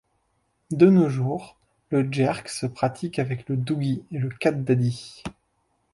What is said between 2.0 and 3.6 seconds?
jerk se pratique avec le